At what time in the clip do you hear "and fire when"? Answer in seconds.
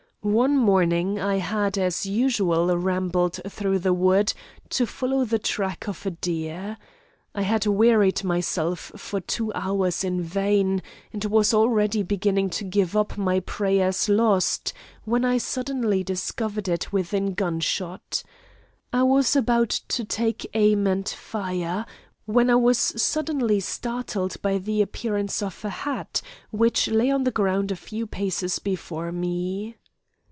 20.85-22.51